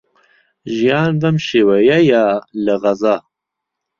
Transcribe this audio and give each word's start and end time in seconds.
ژیان 0.75 1.11
بەم 1.21 1.35
شێوەیەیە 1.47 2.25
لە 2.65 2.73
غەزە. 2.81 3.15